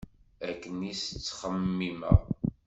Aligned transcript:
Akken 0.49 0.77
i 0.91 0.91
s-ttxemmimeɣ. 0.95 2.19